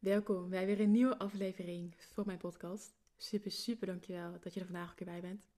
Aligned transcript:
Welkom 0.00 0.48
bij 0.48 0.66
weer 0.66 0.80
een 0.80 0.90
nieuwe 0.90 1.18
aflevering 1.18 1.94
van 2.12 2.22
mijn 2.26 2.38
podcast. 2.38 2.94
Super, 3.16 3.50
super 3.50 3.86
dankjewel 3.86 4.32
dat 4.40 4.54
je 4.54 4.60
er 4.60 4.66
vandaag 4.66 4.90
ook 4.90 4.98
weer 4.98 5.08
bij 5.08 5.20
bent. 5.20 5.48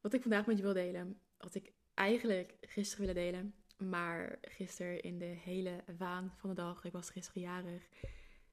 Wat 0.00 0.14
ik 0.14 0.22
vandaag 0.22 0.46
met 0.46 0.56
je 0.56 0.62
wil 0.62 0.72
delen, 0.72 1.20
wat 1.38 1.54
ik 1.54 1.72
eigenlijk 1.94 2.56
gisteren 2.60 3.04
wilde 3.04 3.20
delen, 3.20 3.54
maar 3.76 4.38
gisteren 4.42 5.02
in 5.02 5.18
de 5.18 5.24
hele 5.24 5.84
waan 5.98 6.32
van 6.36 6.50
de 6.50 6.56
dag, 6.56 6.84
ik 6.84 6.92
was 6.92 7.10
gisteren 7.10 7.42
jarig, 7.42 7.88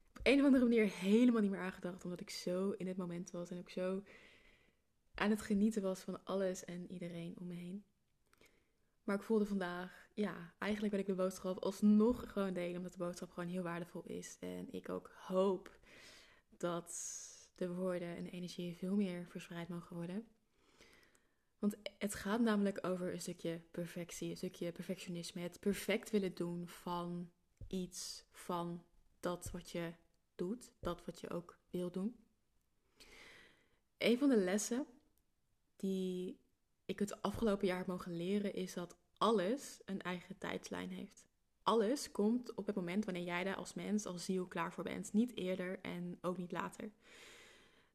op 0.10 0.20
een 0.24 0.40
of 0.40 0.46
andere 0.46 0.63
manier 0.63 0.92
helemaal 0.92 1.42
niet 1.42 1.51
meer 1.51 1.60
aangedacht, 1.60 2.03
omdat 2.03 2.22
ik 2.22 2.29
zo 2.29 2.72
in 2.72 2.88
het 2.88 2.97
moment 2.97 3.31
was 3.31 3.49
en 3.49 3.58
ook 3.58 3.69
zo 3.69 4.03
aan 5.13 5.29
het 5.29 5.42
genieten 5.42 5.81
was 5.81 5.99
van 6.01 6.24
alles 6.24 6.65
en 6.65 6.92
iedereen 6.92 7.35
om 7.40 7.47
me 7.47 7.53
heen. 7.53 7.83
Maar 9.12 9.20
ik 9.20 9.26
voelde 9.26 9.46
vandaag, 9.46 10.10
ja, 10.14 10.54
eigenlijk 10.58 10.94
wil 10.94 11.02
ik 11.02 11.08
de 11.08 11.16
boodschap 11.16 11.58
alsnog 11.58 12.32
gewoon 12.32 12.54
delen, 12.54 12.78
omdat 12.78 12.92
de 12.92 12.98
boodschap 12.98 13.32
gewoon 13.32 13.50
heel 13.50 13.64
waardevol 13.64 14.04
is. 14.06 14.38
En 14.40 14.68
ik 14.74 14.90
ook 14.90 15.12
hoop 15.16 15.80
dat 16.58 16.94
de 17.55 17.74
woorden 17.74 18.16
en 18.16 18.24
de 18.24 18.30
energie 18.30 18.76
veel 18.76 18.96
meer 18.96 19.26
verspreid 19.30 19.68
mogen 19.68 19.96
worden. 19.96 20.28
Want 21.60 21.76
het 21.98 22.16
gaat 22.16 22.42
namelijk 22.42 22.88
over 22.88 23.14
een 23.14 23.22
stukje 23.22 23.62
perfectie, 23.72 24.30
een 24.30 24.38
stukje 24.38 24.72
perfectionisme. 24.72 25.41
Het 25.41 25.60
perfect 25.60 26.10
willen 26.10 26.36
doen 26.36 26.68
van 26.68 27.32
iets, 27.68 28.26
van 28.32 28.84
dat 29.20 29.52
wat 29.52 29.70
je 29.70 29.94
doet, 30.36 30.72
dat 30.80 31.05
wat 31.05 31.20
je 31.20 31.30
ook 31.30 31.58
wil 31.70 31.91
doen. 31.91 32.16
Een 33.98 34.18
van 34.18 34.30
de 34.30 34.38
lessen 34.38 34.86
die 35.76 36.40
ik 36.86 37.00
het 37.00 37.22
afgelopen 37.22 37.68
jaar 37.68 37.78
heb 37.78 37.88
mogen 37.88 38.16
leren 38.16 38.54
is 38.54 38.74
dat 38.74 39.00
alles 39.22 39.82
een 39.86 40.02
eigen 40.02 40.38
tijdslijn 40.38 40.90
heeft. 40.90 41.26
Alles 41.64 42.12
komt 42.12 42.56
op 42.56 42.66
het 42.66 42.76
moment 42.76 43.06
wanneer 43.06 43.24
jij 43.24 43.44
daar 43.44 43.56
als 43.56 43.74
mens, 43.74 44.06
als 44.06 44.26
ziel 44.26 44.48
klaar 44.48 44.74
voor 44.74 44.84
bent. 44.84 45.14
Niet 45.14 45.36
eerder 45.36 45.80
en 45.82 46.18
ook 46.22 46.38
niet 46.38 46.52
later. 46.52 46.92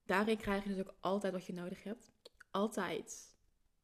Daarin 0.05 0.37
krijg 0.37 0.63
je 0.63 0.69
dus 0.69 0.79
ook 0.79 0.95
altijd 1.01 1.33
wat 1.33 1.47
je 1.47 1.53
nodig 1.53 1.83
hebt. 1.83 2.11
Altijd 2.51 3.37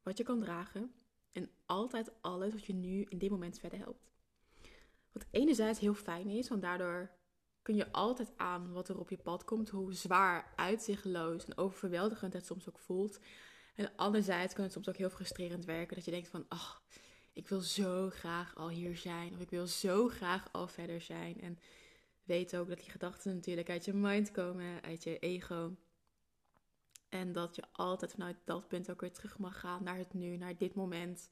wat 0.03 0.17
je 0.17 0.23
kan 0.23 0.39
dragen. 0.39 0.93
En 1.31 1.49
altijd 1.65 2.21
alles 2.21 2.53
wat 2.53 2.65
je 2.65 2.73
nu 2.73 3.05
in 3.09 3.17
dit 3.17 3.29
moment 3.29 3.59
verder 3.59 3.79
helpt. 3.79 4.11
Wat 5.11 5.25
enerzijds 5.31 5.79
heel 5.79 5.93
fijn 5.93 6.29
is, 6.29 6.49
want 6.49 6.61
daardoor 6.61 7.11
kun 7.61 7.75
je 7.75 7.91
altijd 7.91 8.33
aan 8.37 8.71
wat 8.71 8.89
er 8.89 8.99
op 8.99 9.09
je 9.09 9.17
pad 9.17 9.43
komt. 9.43 9.69
Hoe 9.69 9.93
zwaar, 9.93 10.53
uitzichtloos 10.55 11.45
en 11.45 11.57
overweldigend 11.57 12.33
het 12.33 12.45
soms 12.45 12.69
ook 12.69 12.79
voelt. 12.79 13.19
En 13.75 13.95
anderzijds 13.95 14.53
kan 14.53 14.63
het 14.63 14.73
soms 14.73 14.89
ook 14.89 14.97
heel 14.97 15.09
frustrerend 15.09 15.65
werken. 15.65 15.95
Dat 15.95 16.05
je 16.05 16.11
denkt 16.11 16.27
van, 16.27 16.45
ach, 16.47 16.83
ik 17.33 17.47
wil 17.47 17.59
zo 17.59 18.09
graag 18.09 18.55
al 18.55 18.69
hier 18.69 18.97
zijn. 18.97 19.33
Of 19.33 19.39
ik 19.39 19.49
wil 19.49 19.67
zo 19.67 20.07
graag 20.07 20.49
al 20.51 20.67
verder 20.67 21.01
zijn. 21.01 21.41
En 21.41 21.59
weet 22.23 22.55
ook 22.55 22.67
dat 22.67 22.77
die 22.77 22.89
gedachten 22.89 23.35
natuurlijk 23.35 23.69
uit 23.69 23.85
je 23.85 23.93
mind 23.93 24.31
komen, 24.31 24.81
uit 24.81 25.03
je 25.03 25.19
ego. 25.19 25.75
En 27.09 27.31
dat 27.31 27.55
je 27.55 27.63
altijd 27.71 28.11
vanuit 28.11 28.37
dat 28.43 28.67
punt 28.67 28.91
ook 28.91 29.01
weer 29.01 29.11
terug 29.11 29.37
mag 29.37 29.59
gaan 29.59 29.83
naar 29.83 29.97
het 29.97 30.13
nu, 30.13 30.37
naar 30.37 30.57
dit 30.57 30.73
moment. 30.75 31.29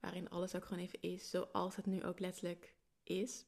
Waarin 0.00 0.30
alles 0.30 0.54
ook 0.54 0.64
gewoon 0.64 0.82
even 0.82 0.98
is, 1.00 1.30
zoals 1.30 1.76
het 1.76 1.86
nu 1.86 2.04
ook 2.04 2.18
letterlijk 2.18 2.74
is. 3.02 3.44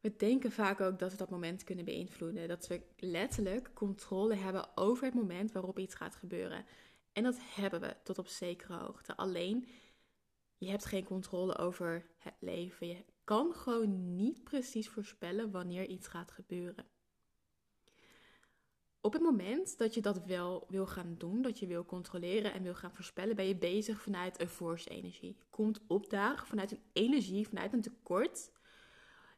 We 0.00 0.16
denken 0.16 0.52
vaak 0.52 0.80
ook 0.80 0.98
dat 0.98 1.10
we 1.10 1.16
dat 1.16 1.30
moment 1.30 1.64
kunnen 1.64 1.84
beïnvloeden. 1.84 2.48
Dat 2.48 2.66
we 2.66 2.82
letterlijk 2.96 3.70
controle 3.74 4.34
hebben 4.34 4.76
over 4.76 5.04
het 5.04 5.14
moment 5.14 5.52
waarop 5.52 5.78
iets 5.78 5.94
gaat 5.94 6.16
gebeuren. 6.16 6.64
En 7.12 7.22
dat 7.22 7.38
hebben 7.40 7.80
we 7.80 7.96
tot 8.02 8.18
op 8.18 8.26
zekere 8.26 8.74
hoogte. 8.74 9.16
Alleen, 9.16 9.68
je 10.64 10.70
hebt 10.70 10.84
geen 10.84 11.04
controle 11.04 11.58
over 11.58 12.06
het 12.18 12.34
leven. 12.38 12.86
Je 12.86 13.04
kan 13.24 13.54
gewoon 13.54 14.16
niet 14.16 14.44
precies 14.44 14.88
voorspellen 14.88 15.50
wanneer 15.50 15.86
iets 15.86 16.06
gaat 16.08 16.30
gebeuren. 16.30 16.86
Op 19.00 19.12
het 19.12 19.22
moment 19.22 19.78
dat 19.78 19.94
je 19.94 20.00
dat 20.00 20.24
wel 20.24 20.66
wil 20.68 20.86
gaan 20.86 21.14
doen, 21.18 21.42
dat 21.42 21.58
je 21.58 21.66
wil 21.66 21.84
controleren 21.84 22.52
en 22.52 22.62
wil 22.62 22.74
gaan 22.74 22.94
voorspellen, 22.94 23.36
ben 23.36 23.46
je 23.46 23.56
bezig 23.56 24.00
vanuit 24.00 24.40
een 24.40 24.48
force 24.48 24.88
energie. 24.88 25.36
Komt 25.50 25.80
opdagen 25.86 26.46
vanuit 26.46 26.70
een 26.70 26.82
energie, 26.92 27.48
vanuit 27.48 27.72
een 27.72 27.82
tekort 27.82 28.52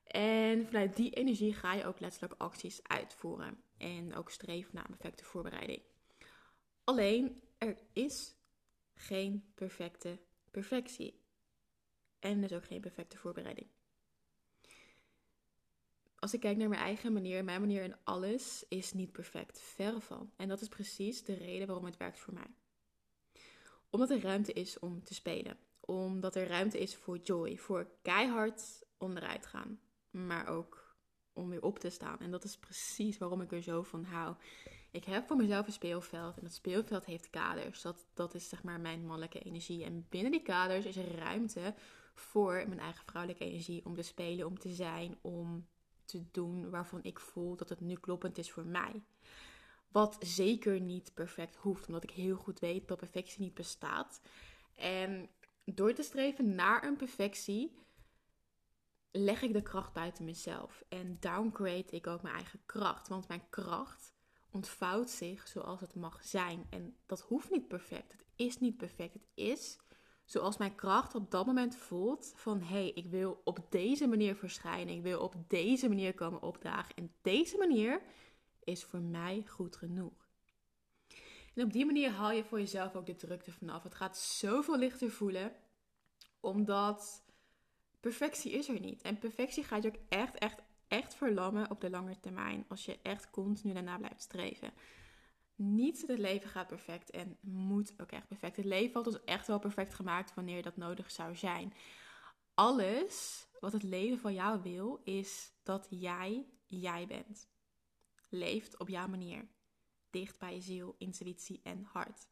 en 0.04 0.66
vanuit 0.66 0.96
die 0.96 1.10
energie 1.10 1.54
ga 1.54 1.74
je 1.74 1.84
ook 1.84 2.00
letterlijk 2.00 2.34
acties 2.38 2.82
uitvoeren. 2.82 3.62
En 3.76 4.14
ook 4.14 4.30
streven 4.30 4.74
naar 4.74 4.84
een 4.84 4.96
perfecte 4.96 5.24
voorbereiding. 5.24 5.82
Alleen, 6.84 7.42
er 7.58 7.78
is 7.92 8.36
geen 8.94 9.52
perfecte 9.54 10.18
perfectie. 10.54 11.22
En 12.18 12.40
dus 12.40 12.52
ook 12.52 12.64
geen 12.64 12.80
perfecte 12.80 13.18
voorbereiding. 13.18 13.66
Als 16.16 16.34
ik 16.34 16.40
kijk 16.40 16.56
naar 16.56 16.68
mijn 16.68 16.80
eigen 16.80 17.12
manier, 17.12 17.44
mijn 17.44 17.60
manier 17.60 17.82
in 17.82 17.96
alles 18.04 18.64
is 18.68 18.92
niet 18.92 19.12
perfect. 19.12 19.60
Verre 19.60 20.00
van. 20.00 20.32
En 20.36 20.48
dat 20.48 20.60
is 20.60 20.68
precies 20.68 21.24
de 21.24 21.34
reden 21.34 21.66
waarom 21.66 21.84
het 21.84 21.96
werkt 21.96 22.18
voor 22.18 22.34
mij. 22.34 22.54
Omdat 23.90 24.10
er 24.10 24.20
ruimte 24.20 24.52
is 24.52 24.78
om 24.78 25.04
te 25.04 25.14
spelen. 25.14 25.58
Omdat 25.80 26.36
er 26.36 26.46
ruimte 26.46 26.78
is 26.78 26.96
voor 26.96 27.18
joy. 27.18 27.58
Voor 27.58 27.90
keihard 28.02 28.82
onderuit 28.98 29.46
gaan 29.46 29.80
maar 30.14 30.48
ook 30.48 30.96
om 31.32 31.48
weer 31.48 31.62
op 31.62 31.78
te 31.78 31.90
staan. 31.90 32.18
En 32.18 32.30
dat 32.30 32.44
is 32.44 32.58
precies 32.58 33.18
waarom 33.18 33.40
ik 33.40 33.52
er 33.52 33.62
zo 33.62 33.82
van 33.82 34.04
hou. 34.04 34.36
Ik 34.94 35.04
heb 35.04 35.26
voor 35.26 35.36
mezelf 35.36 35.66
een 35.66 35.72
speelveld 35.72 36.36
en 36.36 36.42
dat 36.42 36.52
speelveld 36.52 37.04
heeft 37.04 37.30
kaders. 37.30 37.82
Dat, 37.82 38.06
dat 38.14 38.34
is 38.34 38.48
zeg 38.48 38.62
maar 38.62 38.80
mijn 38.80 39.06
mannelijke 39.06 39.38
energie. 39.38 39.84
En 39.84 40.06
binnen 40.08 40.30
die 40.32 40.42
kaders 40.42 40.84
is 40.84 40.96
er 40.96 41.16
ruimte 41.16 41.74
voor 42.14 42.52
mijn 42.52 42.80
eigen 42.80 43.04
vrouwelijke 43.04 43.44
energie 43.44 43.84
om 43.84 43.94
te 43.94 44.02
spelen, 44.02 44.46
om 44.46 44.58
te 44.58 44.74
zijn, 44.74 45.18
om 45.20 45.68
te 46.04 46.30
doen 46.30 46.70
waarvan 46.70 47.02
ik 47.02 47.20
voel 47.20 47.56
dat 47.56 47.68
het 47.68 47.80
nu 47.80 47.94
kloppend 47.94 48.38
is 48.38 48.50
voor 48.50 48.66
mij. 48.66 49.02
Wat 49.88 50.16
zeker 50.20 50.80
niet 50.80 51.14
perfect 51.14 51.56
hoeft, 51.56 51.86
omdat 51.86 52.02
ik 52.02 52.10
heel 52.10 52.36
goed 52.36 52.58
weet 52.58 52.88
dat 52.88 52.98
perfectie 52.98 53.40
niet 53.40 53.54
bestaat. 53.54 54.20
En 54.74 55.30
door 55.64 55.92
te 55.92 56.02
streven 56.02 56.54
naar 56.54 56.84
een 56.84 56.96
perfectie 56.96 57.78
leg 59.10 59.42
ik 59.42 59.52
de 59.52 59.62
kracht 59.62 59.92
buiten 59.92 60.24
mezelf. 60.24 60.84
En 60.88 61.16
downgrade 61.20 61.90
ik 61.90 62.06
ook 62.06 62.22
mijn 62.22 62.34
eigen 62.34 62.60
kracht. 62.66 63.08
Want 63.08 63.28
mijn 63.28 63.48
kracht 63.50 64.13
ontvouwt 64.54 65.10
zich 65.10 65.48
zoals 65.48 65.80
het 65.80 65.94
mag 65.94 66.24
zijn. 66.24 66.66
En 66.70 66.96
dat 67.06 67.20
hoeft 67.20 67.50
niet 67.50 67.68
perfect. 67.68 68.12
Het 68.12 68.24
is 68.36 68.58
niet 68.58 68.76
perfect. 68.76 69.12
Het 69.12 69.28
is 69.34 69.78
zoals 70.24 70.56
mijn 70.56 70.74
kracht 70.74 71.14
op 71.14 71.30
dat 71.30 71.46
moment 71.46 71.76
voelt 71.76 72.32
van 72.36 72.60
hé, 72.60 72.66
hey, 72.66 72.90
ik 72.90 73.06
wil 73.06 73.40
op 73.44 73.66
deze 73.70 74.06
manier 74.06 74.36
verschijnen. 74.36 74.94
Ik 74.94 75.02
wil 75.02 75.20
op 75.20 75.34
deze 75.48 75.88
manier 75.88 76.14
komen 76.14 76.42
opdragen. 76.42 76.94
En 76.94 77.12
deze 77.22 77.56
manier 77.56 78.02
is 78.64 78.84
voor 78.84 79.00
mij 79.00 79.44
goed 79.48 79.76
genoeg. 79.76 80.28
En 81.54 81.64
op 81.64 81.72
die 81.72 81.86
manier 81.86 82.10
haal 82.10 82.32
je 82.32 82.44
voor 82.44 82.58
jezelf 82.58 82.94
ook 82.94 83.06
de 83.06 83.16
drukte 83.16 83.52
vanaf. 83.52 83.82
Het 83.82 83.94
gaat 83.94 84.18
zoveel 84.18 84.78
lichter 84.78 85.10
voelen, 85.10 85.52
omdat 86.40 87.24
perfectie 88.00 88.52
is 88.52 88.68
er 88.68 88.80
niet. 88.80 89.02
En 89.02 89.18
perfectie 89.18 89.64
gaat 89.64 89.82
je 89.82 89.88
ook 89.88 90.02
echt, 90.08 90.38
echt, 90.38 90.62
echt 90.94 91.14
verlammen 91.14 91.70
op 91.70 91.80
de 91.80 91.90
lange 91.90 92.20
termijn. 92.20 92.64
Als 92.68 92.84
je 92.84 92.98
echt 93.02 93.30
continu 93.30 93.72
daarna 93.72 93.98
blijft 93.98 94.22
streven. 94.22 94.72
Niet 95.54 96.06
het 96.06 96.18
leven 96.18 96.48
gaat 96.48 96.66
perfect 96.66 97.10
en 97.10 97.36
moet 97.40 97.94
ook 98.00 98.10
echt 98.10 98.28
perfect. 98.28 98.56
Het 98.56 98.64
leven 98.64 98.92
wordt 98.92 99.10
dus 99.10 99.24
echt 99.24 99.46
wel 99.46 99.58
perfect 99.58 99.94
gemaakt 99.94 100.34
wanneer 100.34 100.62
dat 100.62 100.76
nodig 100.76 101.10
zou 101.10 101.36
zijn. 101.36 101.74
Alles 102.54 103.46
wat 103.60 103.72
het 103.72 103.82
leven 103.82 104.18
van 104.18 104.34
jou 104.34 104.62
wil, 104.62 105.00
is 105.04 105.52
dat 105.62 105.86
jij 105.90 106.46
jij 106.66 107.06
bent. 107.06 107.48
Leeft 108.28 108.78
op 108.78 108.88
jouw 108.88 109.08
manier. 109.08 109.48
Dicht 110.10 110.38
bij 110.38 110.54
je 110.54 110.60
ziel, 110.60 110.94
intuïtie 110.98 111.60
en 111.62 111.82
hart. 111.92 112.28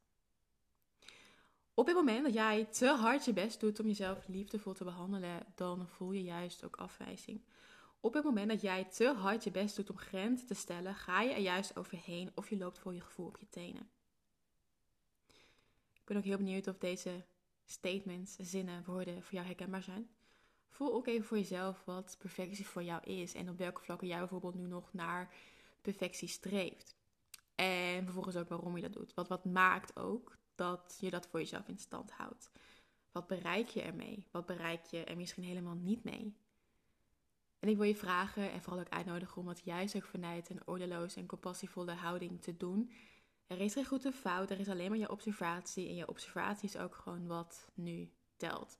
Op 1.75 1.87
het 1.87 1.97
moment 1.97 2.25
dat 2.25 2.35
jij 2.35 2.65
te 2.65 2.87
hard 2.87 3.25
je 3.25 3.33
best 3.33 3.61
doet 3.61 3.81
om 3.81 3.87
jezelf 3.87 4.29
liefdevol 4.29 4.73
te 4.73 4.85
behandelen, 4.85 5.47
dan 5.55 5.89
voel 5.89 6.13
je 6.13 6.23
juist 6.23 6.65
ook 6.65 6.77
afwijzing. 6.77 7.45
Op 8.05 8.15
het 8.15 8.25
moment 8.25 8.49
dat 8.49 8.61
jij 8.61 8.85
te 8.85 9.13
hard 9.13 9.45
je 9.45 9.51
best 9.51 9.77
doet 9.77 9.91
om 9.91 9.99
grenzen 9.99 10.47
te 10.47 10.55
stellen, 10.55 10.95
ga 10.95 11.21
je 11.21 11.33
er 11.33 11.41
juist 11.41 11.77
overheen 11.77 12.33
of 12.35 12.49
je 12.49 12.57
loopt 12.57 12.79
voor 12.79 12.95
je 12.95 13.01
gevoel 13.01 13.27
op 13.27 13.39
je 13.39 13.49
tenen. 13.49 13.91
Ik 15.93 16.05
ben 16.05 16.17
ook 16.17 16.25
heel 16.25 16.37
benieuwd 16.37 16.67
of 16.67 16.79
deze 16.79 17.25
statements, 17.65 18.37
zinnen, 18.37 18.85
woorden 18.85 19.23
voor 19.23 19.33
jou 19.33 19.47
herkenbaar 19.47 19.83
zijn. 19.83 20.11
Voel 20.69 20.93
ook 20.93 21.07
even 21.07 21.27
voor 21.27 21.37
jezelf 21.39 21.85
wat 21.85 22.17
perfectie 22.19 22.67
voor 22.67 22.83
jou 22.83 23.03
is 23.03 23.35
en 23.35 23.49
op 23.49 23.59
welke 23.59 23.81
vlakken 23.81 24.09
jij 24.09 24.19
bijvoorbeeld 24.19 24.55
nu 24.55 24.67
nog 24.67 24.93
naar 24.93 25.35
perfectie 25.81 26.29
streeft. 26.29 26.97
En 27.55 28.05
vervolgens 28.05 28.37
ook 28.37 28.49
waarom 28.49 28.77
je 28.77 28.83
dat 28.83 28.93
doet. 28.93 29.15
Wat 29.15 29.29
wat 29.29 29.45
maakt 29.45 29.97
ook 29.97 30.39
dat 30.55 30.97
je 31.01 31.11
dat 31.11 31.27
voor 31.27 31.41
jezelf 31.41 31.69
in 31.69 31.79
stand 31.79 32.11
houdt. 32.11 32.51
Wat 33.13 33.27
bereik 33.27 33.69
je 33.69 33.83
ermee? 33.83 34.27
Wat 34.31 34.47
bereik 34.47 34.85
je 34.85 35.05
er 35.05 35.17
misschien 35.17 35.45
helemaal 35.45 35.75
niet 35.75 36.05
mee? 36.05 36.37
En 37.63 37.69
ik 37.69 37.77
wil 37.77 37.87
je 37.87 37.97
vragen 37.97 38.51
en 38.51 38.63
vooral 38.63 38.81
ook 38.81 38.89
uitnodigen 38.89 39.37
om 39.37 39.47
dat 39.47 39.65
juist 39.65 39.97
ook 39.97 40.05
vanuit 40.05 40.51
een 40.51 40.67
oordeloos 40.67 41.17
en 41.17 41.27
compassievolle 41.27 41.93
houding 41.93 42.43
te 42.43 42.57
doen. 42.57 42.93
Er 43.47 43.61
is 43.61 43.73
geen 43.73 43.85
goed 43.85 44.07
of 44.07 44.15
fout, 44.15 44.51
er 44.51 44.61
is 44.61 44.69
alleen 44.69 44.89
maar 44.89 44.99
je 44.99 45.11
observatie. 45.11 45.89
En 45.89 45.95
je 45.95 46.09
observatie 46.09 46.69
is 46.69 46.77
ook 46.77 46.95
gewoon 46.95 47.27
wat 47.27 47.71
nu 47.75 48.11
telt. 48.37 48.79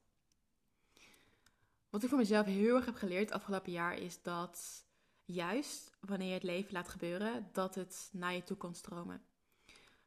Wat 1.91 2.03
ik 2.03 2.09
voor 2.09 2.19
mezelf 2.19 2.47
heel 2.47 2.77
erg 2.77 2.85
heb 2.85 2.95
geleerd 2.95 3.25
het 3.25 3.33
afgelopen 3.33 3.73
jaar 3.73 3.99
is 3.99 4.23
dat 4.23 4.87
juist 5.25 5.97
wanneer 6.01 6.29
je 6.29 6.35
het 6.35 6.43
leven 6.43 6.73
laat 6.73 6.89
gebeuren, 6.89 7.49
dat 7.53 7.75
het 7.75 8.09
naar 8.13 8.35
je 8.35 8.45
toe 8.45 8.57
kan 8.57 8.75
stromen. 8.75 9.23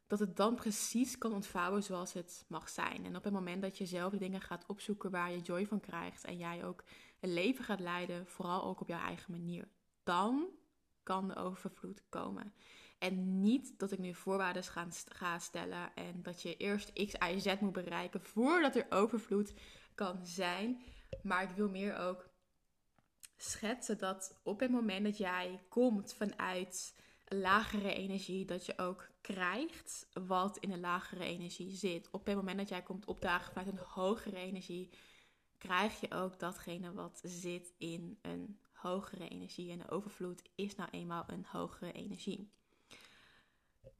Dat 0.06 0.18
het 0.18 0.36
dan 0.36 0.54
precies 0.54 1.18
kan 1.18 1.32
ontvouwen 1.32 1.82
zoals 1.82 2.12
het 2.12 2.44
mag 2.48 2.68
zijn. 2.68 3.04
En 3.04 3.16
op 3.16 3.24
het 3.24 3.32
moment 3.32 3.62
dat 3.62 3.78
je 3.78 3.86
zelf 3.86 4.12
de 4.12 4.18
dingen 4.18 4.40
gaat 4.40 4.66
opzoeken 4.66 5.10
waar 5.10 5.30
je 5.30 5.40
joy 5.40 5.66
van 5.66 5.80
krijgt 5.80 6.24
en 6.24 6.36
jij 6.36 6.64
ook 6.64 6.84
een 7.20 7.32
leven 7.32 7.64
gaat 7.64 7.80
leiden, 7.80 8.26
vooral 8.26 8.64
ook 8.64 8.80
op 8.80 8.88
jouw 8.88 9.00
eigen 9.00 9.32
manier, 9.32 9.68
dan 10.02 10.48
kan 11.02 11.28
de 11.28 11.36
overvloed 11.36 12.02
komen. 12.08 12.54
En 12.98 13.40
niet 13.40 13.78
dat 13.78 13.92
ik 13.92 13.98
nu 13.98 14.14
voorwaarden 14.14 14.62
ga, 15.08 15.38
stellen 15.38 15.94
en 15.94 16.22
dat 16.22 16.42
je 16.42 16.56
eerst 16.56 16.92
X, 16.92 17.12
Y, 17.12 17.38
Z 17.38 17.60
moet 17.60 17.72
bereiken 17.72 18.20
voordat 18.22 18.76
er 18.76 18.86
overvloed 18.90 19.54
kan 19.94 20.26
zijn. 20.26 20.82
Maar 21.22 21.42
ik 21.42 21.56
wil 21.56 21.68
meer 21.68 21.96
ook 21.96 22.28
schetsen 23.36 23.98
dat 23.98 24.40
op 24.42 24.60
het 24.60 24.70
moment 24.70 25.04
dat 25.04 25.18
jij 25.18 25.64
komt 25.68 26.14
vanuit 26.14 26.94
lagere 27.28 27.94
energie, 27.94 28.44
dat 28.44 28.66
je 28.66 28.78
ook 28.78 29.08
krijgt 29.20 30.08
wat 30.26 30.58
in 30.58 30.70
een 30.70 30.80
lagere 30.80 31.24
energie 31.24 31.70
zit. 31.70 32.10
Op 32.10 32.26
het 32.26 32.36
moment 32.36 32.58
dat 32.58 32.68
jij 32.68 32.82
komt 32.82 33.06
opdagen 33.06 33.52
vanuit 33.52 33.72
een 33.72 33.84
hogere 33.84 34.36
energie, 34.36 34.90
krijg 35.58 36.00
je 36.00 36.10
ook 36.10 36.38
datgene 36.38 36.92
wat 36.92 37.20
zit 37.22 37.72
in 37.78 38.18
een 38.22 38.58
hogere 38.72 39.28
energie. 39.28 39.70
En 39.70 39.78
de 39.78 39.90
overvloed 39.90 40.42
is 40.54 40.74
nou 40.74 40.90
eenmaal 40.90 41.24
een 41.26 41.46
hogere 41.48 41.92
energie. 41.92 42.50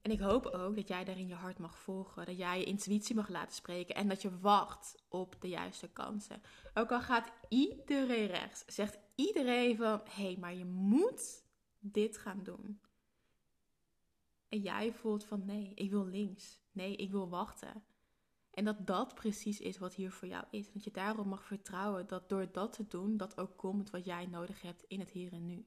En 0.03 0.13
ik 0.13 0.21
hoop 0.21 0.47
ook 0.47 0.77
dat 0.77 0.89
jij 0.89 1.05
daarin 1.05 1.29
je 1.29 1.35
hart 1.35 1.59
mag 1.59 1.79
volgen. 1.79 2.27
Dat 2.27 2.37
jij 2.37 2.59
je 2.59 2.65
intuïtie 2.65 3.15
mag 3.15 3.29
laten 3.29 3.55
spreken. 3.55 3.95
En 3.95 4.09
dat 4.09 4.23
je 4.23 4.39
wacht 4.39 4.95
op 5.09 5.37
de 5.41 5.49
juiste 5.49 5.89
kansen. 5.89 6.43
Ook 6.75 6.93
al 6.93 7.01
gaat 7.01 7.33
iedereen 7.49 8.27
rechts. 8.27 8.65
Zegt 8.67 8.99
iedereen 9.15 9.77
van... 9.77 10.01
Hé, 10.11 10.23
hey, 10.23 10.37
maar 10.41 10.55
je 10.55 10.65
moet 10.65 11.45
dit 11.79 12.19
gaan 12.19 12.43
doen. 12.43 12.81
En 14.49 14.61
jij 14.61 14.93
voelt 14.93 15.25
van... 15.25 15.45
Nee, 15.45 15.73
ik 15.75 15.91
wil 15.91 16.07
links. 16.07 16.61
Nee, 16.73 16.97
ik 16.97 17.11
wil 17.11 17.29
wachten. 17.29 17.85
En 18.51 18.65
dat 18.65 18.87
dat 18.87 19.15
precies 19.15 19.61
is 19.61 19.79
wat 19.79 19.95
hier 19.95 20.13
voor 20.13 20.29
jou 20.29 20.45
is. 20.51 20.73
Dat 20.73 20.85
je 20.85 20.91
daarop 20.91 21.27
mag 21.27 21.45
vertrouwen 21.45 22.07
dat 22.07 22.29
door 22.29 22.53
dat 22.53 22.73
te 22.73 22.87
doen... 22.89 23.17
Dat 23.17 23.39
ook 23.39 23.57
komt 23.57 23.91
wat 23.91 24.05
jij 24.05 24.27
nodig 24.27 24.63
hebt 24.63 24.85
in 24.89 25.01
het 25.01 25.11
hier 25.11 25.33
en 25.33 25.47
nu. 25.47 25.67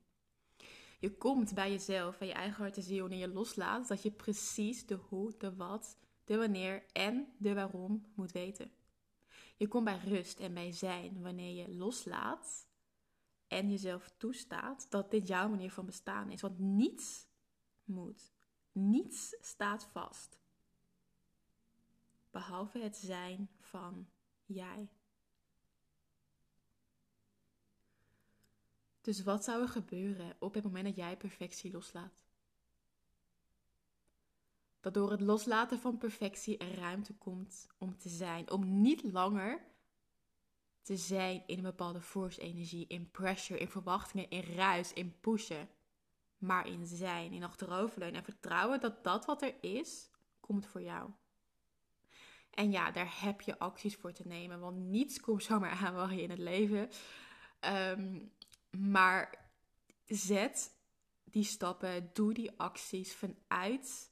Je 0.99 1.17
komt 1.17 1.53
bij 1.53 1.71
jezelf, 1.71 2.17
bij 2.17 2.27
je 2.27 2.33
eigen 2.33 2.61
hart 2.61 2.77
en 2.77 2.83
ziel, 2.83 3.01
wanneer 3.01 3.19
je 3.19 3.33
loslaat, 3.33 3.87
dat 3.87 4.01
je 4.01 4.11
precies 4.11 4.85
de 4.85 4.95
hoe, 4.95 5.33
de 5.37 5.55
wat, 5.55 5.97
de 6.23 6.37
wanneer 6.37 6.83
en 6.91 7.27
de 7.37 7.53
waarom 7.53 8.05
moet 8.15 8.31
weten. 8.31 8.71
Je 9.57 9.67
komt 9.67 9.85
bij 9.85 9.99
rust 10.05 10.39
en 10.39 10.53
bij 10.53 10.71
zijn 10.71 11.21
wanneer 11.21 11.55
je 11.55 11.75
loslaat 11.75 12.67
en 13.47 13.69
jezelf 13.69 14.09
toestaat 14.17 14.85
dat 14.89 15.11
dit 15.11 15.27
jouw 15.27 15.49
manier 15.49 15.71
van 15.71 15.85
bestaan 15.85 16.29
is. 16.29 16.41
Want 16.41 16.59
niets 16.59 17.27
moet, 17.83 18.33
niets 18.79 19.35
staat 19.39 19.83
vast. 19.83 20.39
Behalve 22.31 22.79
het 22.79 22.97
zijn 22.97 23.49
van 23.59 24.09
jij. 24.45 24.89
Dus 29.01 29.23
wat 29.23 29.43
zou 29.43 29.61
er 29.61 29.69
gebeuren 29.69 30.35
op 30.39 30.53
het 30.53 30.63
moment 30.63 30.85
dat 30.85 30.95
jij 30.95 31.17
perfectie 31.17 31.71
loslaat? 31.71 32.23
Dat 34.79 34.93
door 34.93 35.11
het 35.11 35.21
loslaten 35.21 35.79
van 35.79 35.97
perfectie 35.97 36.57
er 36.57 36.75
ruimte 36.75 37.13
komt 37.13 37.67
om 37.77 37.97
te 37.97 38.09
zijn. 38.09 38.51
Om 38.51 38.81
niet 38.81 39.03
langer 39.03 39.67
te 40.81 40.97
zijn 40.97 41.43
in 41.47 41.57
een 41.57 41.63
bepaalde 41.63 42.01
force-energie, 42.01 42.87
in 42.87 43.11
pressure, 43.11 43.59
in 43.59 43.67
verwachtingen, 43.67 44.29
in 44.29 44.41
ruis, 44.41 44.93
in 44.93 45.19
pushen. 45.19 45.69
Maar 46.39 46.67
in 46.67 46.85
zijn, 46.85 47.31
in 47.31 47.43
achteroverleunen 47.43 48.17
en 48.17 48.23
vertrouwen 48.23 48.79
dat 48.79 49.03
dat 49.03 49.25
wat 49.25 49.41
er 49.41 49.63
is, 49.63 50.09
komt 50.39 50.65
voor 50.65 50.81
jou. 50.81 51.11
En 52.49 52.71
ja, 52.71 52.91
daar 52.91 53.21
heb 53.21 53.41
je 53.41 53.59
acties 53.59 53.95
voor 53.95 54.13
te 54.13 54.27
nemen, 54.27 54.59
want 54.59 54.77
niets 54.77 55.19
komt 55.19 55.43
zomaar 55.43 55.71
aanwagen 55.85 56.19
in 56.19 56.29
het 56.29 56.39
leven. 56.39 56.89
Um, 57.65 58.31
maar 58.69 59.51
zet 60.05 60.77
die 61.23 61.43
stappen, 61.43 62.09
doe 62.13 62.33
die 62.33 62.59
acties 62.59 63.15
vanuit 63.15 64.11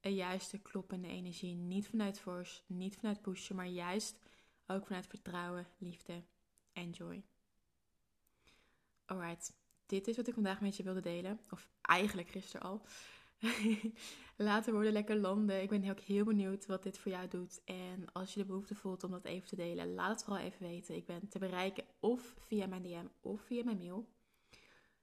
een 0.00 0.14
juiste 0.14 0.58
kloppende 0.58 1.08
energie. 1.08 1.54
Niet 1.54 1.88
vanuit 1.88 2.20
force, 2.20 2.62
niet 2.66 2.96
vanuit 2.96 3.22
pushen, 3.22 3.56
maar 3.56 3.66
juist 3.66 4.18
ook 4.66 4.86
vanuit 4.86 5.06
vertrouwen, 5.06 5.66
liefde 5.78 6.24
en 6.72 6.90
joy. 6.90 7.24
Alright, 9.04 9.56
dit 9.86 10.08
is 10.08 10.16
wat 10.16 10.28
ik 10.28 10.34
vandaag 10.34 10.60
met 10.60 10.76
je 10.76 10.82
wilde 10.82 11.00
delen. 11.00 11.40
Of 11.50 11.68
eigenlijk 11.82 12.28
gisteren 12.28 12.66
al. 12.66 12.82
Laat 14.36 14.64
de 14.64 14.72
woorden 14.72 14.92
lekker 14.92 15.16
landen. 15.16 15.62
Ik 15.62 15.68
ben 15.68 15.90
ook 15.90 16.00
heel 16.00 16.24
benieuwd 16.24 16.66
wat 16.66 16.82
dit 16.82 16.98
voor 16.98 17.12
jou 17.12 17.28
doet. 17.28 17.60
En 17.64 18.12
als 18.12 18.34
je 18.34 18.40
de 18.40 18.46
behoefte 18.46 18.74
voelt 18.74 19.04
om 19.04 19.10
dat 19.10 19.24
even 19.24 19.48
te 19.48 19.56
delen, 19.56 19.94
laat 19.94 20.10
het 20.10 20.24
vooral 20.24 20.44
even 20.44 20.66
weten. 20.66 20.96
Ik 20.96 21.06
ben 21.06 21.28
te 21.28 21.38
bereiken 21.38 21.84
of 22.00 22.34
via 22.38 22.66
mijn 22.66 22.82
DM 22.82 23.06
of 23.20 23.40
via 23.40 23.64
mijn 23.64 23.78
mail. 23.78 24.08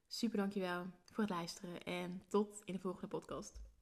Super 0.07 0.37
dankjewel 0.37 0.85
voor 1.03 1.23
het 1.23 1.33
luisteren 1.33 1.83
en 1.83 2.21
tot 2.27 2.61
in 2.65 2.73
de 2.73 2.79
volgende 2.79 3.07
podcast. 3.07 3.63